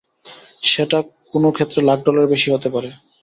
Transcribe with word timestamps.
সেটা 0.63 0.97
কোনো 1.33 1.47
ক্ষেত্রে 1.55 1.79
লাখ 1.89 1.99
ডলারের 2.05 2.31
বেশি 2.33 2.47
হতে 2.51 2.69
পারে। 2.73 2.89